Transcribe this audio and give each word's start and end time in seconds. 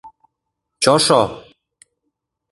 Чошо!.. 0.83 1.21